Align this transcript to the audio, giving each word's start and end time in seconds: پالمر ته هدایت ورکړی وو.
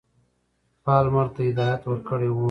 پالمر 0.85 1.27
ته 1.35 1.41
هدایت 1.49 1.81
ورکړی 1.87 2.29
وو. 2.31 2.39